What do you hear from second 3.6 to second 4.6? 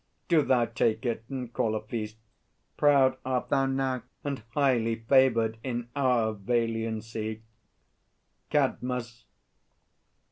now And